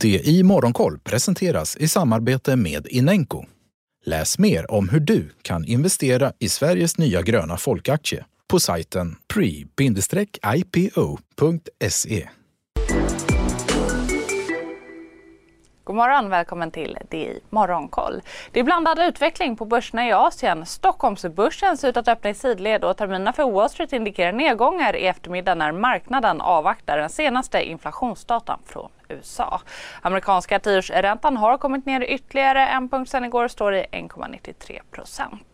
[0.00, 3.44] Det i Morgonkoll presenteras i samarbete med Inenco.
[4.04, 9.88] Läs mer om hur du kan investera i Sveriges nya gröna folkaktie på sajten pre-ipo.se.
[15.90, 18.22] God morgon, välkommen till DI Morgonkoll.
[18.52, 20.66] Det är blandad utveckling på börserna i Asien.
[20.66, 25.06] Stockholmsbörsen ser ut att öppna i sidled och terminerna för Wall Street indikerar nedgångar i
[25.06, 29.60] eftermiddag när marknaden avvaktar den senaste inflationsdatan från USA.
[30.02, 35.49] Amerikanska tioårsräntan har kommit ner ytterligare en punkt sen igår och står i 1,93 procent.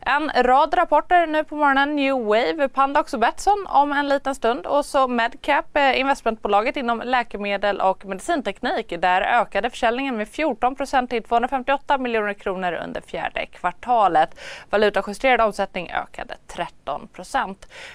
[0.00, 1.96] En rad rapporter nu på morgonen.
[1.96, 7.02] New Wave, Pandox och Betsson om en liten stund och så Medcap, eh, investmentbolaget inom
[7.04, 8.94] läkemedel och medicinteknik.
[8.98, 10.76] Där ökade försäljningen med 14
[11.08, 14.40] till 258 miljoner kronor under fjärde kvartalet.
[14.70, 17.08] Valutajusterad omsättning ökade 13.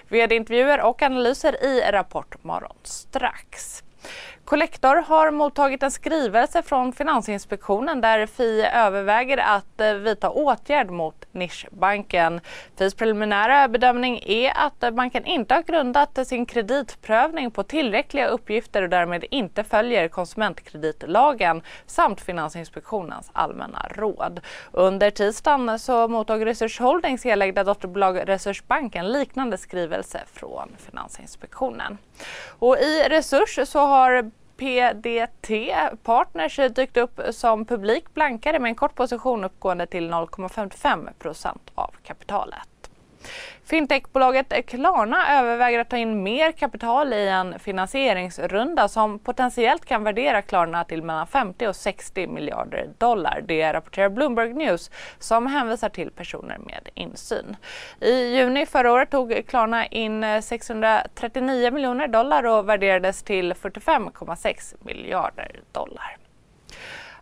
[0.08, 3.84] Vd-intervjuer och analyser i Rapport morgon strax.
[4.46, 11.26] Collector har mottagit en skrivelse från Finansinspektionen där Fi överväger att eh, vidta åtgärd mot
[11.32, 12.42] Nischbanken.
[12.78, 18.82] Fis preliminära bedömning är att eh, banken inte har grundat sin kreditprövning på tillräckliga uppgifter
[18.82, 24.40] och därmed inte följer konsumentkreditlagen samt Finansinspektionens allmänna råd.
[24.72, 31.98] Under tisdagen så mottog Resurs Holdings helägda dotterbolag Resurs Bank en liknande skrivelse från Finansinspektionen.
[32.60, 35.50] Och I Resurs så har har PDT
[36.04, 42.73] Partners dykt upp som publik blankare med en kort position uppgående till 0,55% av kapitalet.
[43.66, 50.42] Fintechbolaget Klarna överväger att ta in mer kapital i en finansieringsrunda som potentiellt kan värdera
[50.42, 53.44] Klarna till mellan 50 och 60 miljarder dollar.
[53.48, 57.56] Det rapporterar Bloomberg News som hänvisar till personer med insyn.
[58.00, 65.60] I juni förra året tog Klarna in 639 miljoner dollar och värderades till 45,6 miljarder
[65.72, 66.18] dollar.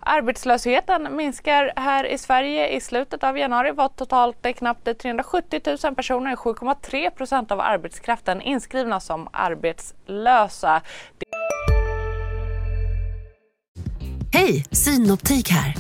[0.03, 2.67] Arbetslösheten minskar här i Sverige.
[2.67, 8.99] I slutet av januari var totalt knappt 370 000 personer, 7,3 procent av arbetskraften, inskrivna
[8.99, 10.81] som arbetslösa.
[14.33, 15.75] Hej, Synoptik här.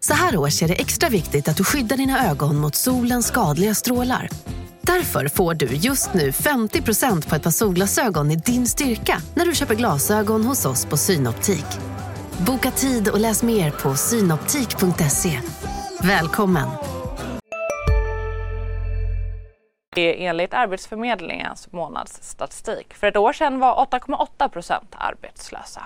[0.00, 3.74] Så här års är det extra viktigt att du skyddar dina ögon mot solens skadliga
[3.74, 4.28] strålar.
[4.80, 9.54] Därför får du just nu 50% på ett par solglasögon i din styrka när du
[9.54, 11.95] köper glasögon hos oss på Synoptik.
[12.40, 15.40] Boka tid och läs mer på synoptik.se.
[16.02, 16.68] Välkommen!
[19.96, 22.94] Enligt Arbetsförmedlingens månadsstatistik.
[22.94, 25.82] För ett år sedan var 8,8 procent arbetslösa.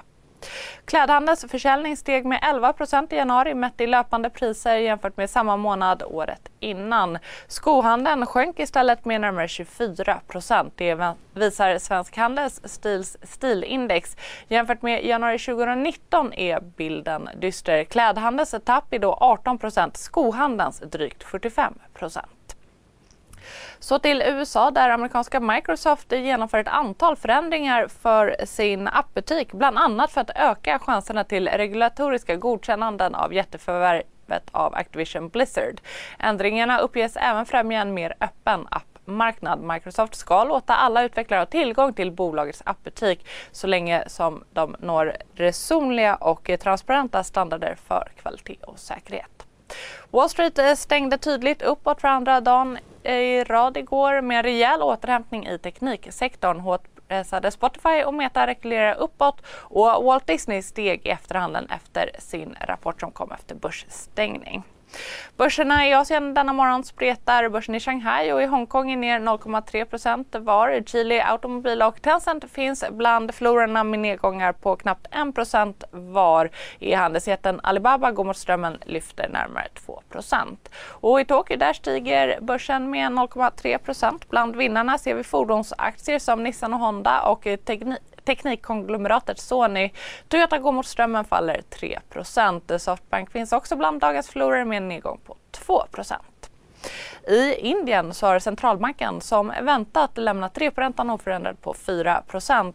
[0.85, 2.75] Klädhandelns försäljning steg med 11
[3.11, 7.19] i januari mätt i löpande priser jämfört med samma månad året innan.
[7.49, 10.21] Skohandeln sjönk istället med närmare 24
[10.75, 14.17] Det visar Svensk Handels stils stilindex.
[14.49, 17.85] Jämfört med januari 2019 är bilden dyster.
[17.85, 19.59] Klädhandelns tapp är då 18
[19.95, 21.75] skohandelns drygt 45
[23.79, 30.11] så till USA där amerikanska Microsoft genomför ett antal förändringar för sin appbutik, bland annat
[30.11, 35.81] för att öka chanserna till regulatoriska godkännanden av jätteförvärvet av Activision Blizzard.
[36.19, 39.61] Ändringarna uppges även främja en mer öppen app marknad.
[39.61, 45.17] Microsoft ska låta alla utvecklare ha tillgång till bolagets appbutik så länge som de når
[45.35, 49.47] resonliga och transparenta standarder för kvalitet och säkerhet.
[50.11, 55.47] Wall Street stängde tydligt uppåt för andra dagen i rad igår med en rejäl återhämtning
[55.47, 56.61] i tekniksektorn.
[56.61, 62.57] Hårt pressade Spotify och Meta rekylerar uppåt och Walt Disney steg i efterhanden efter sin
[62.61, 64.63] rapport som kom efter börsstängning.
[65.37, 67.49] Börserna i Asien denna morgon spretar.
[67.49, 70.83] Börsen i Shanghai och i Hongkong är ner 0,3% var.
[70.87, 76.51] Chile, Automobil och Tencent finns bland förlorarna med nedgångar på knappt 1% var.
[76.79, 80.57] I handelsjätten Alibaba går mot strömmen lyfter närmare 2%
[80.89, 86.75] Och i Tokyo där stiger börsen med 0,3% Bland vinnarna ser vi fordonsaktier som Nissan
[86.75, 87.99] och Honda och teknik
[88.31, 89.93] teknikkonglomeratet Sony.
[90.29, 95.21] Toyota går mot strömmen faller 3% Softbank finns också bland dagens förlorare med en nedgång
[95.27, 95.83] på 2
[97.29, 102.23] i Indien så har centralbanken som väntat lämnat reporäntan oförändrad på 4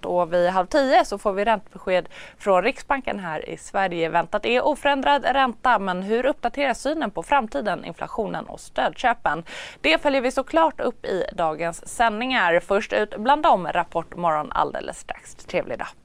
[0.01, 4.09] och vid halv tio så får vi räntebesked från Riksbanken här i Sverige.
[4.09, 9.43] Väntat är oförändrad ränta men hur uppdateras synen på framtiden, inflationen och stödköpen?
[9.81, 12.59] Det följer vi såklart upp i dagens sändningar.
[12.59, 15.35] Först ut bland dem Rapport morgon alldeles strax.
[15.35, 16.04] Trevlig dag!